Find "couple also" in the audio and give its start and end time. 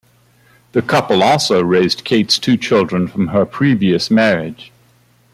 0.81-1.61